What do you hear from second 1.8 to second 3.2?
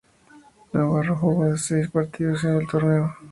partidos en el torneo.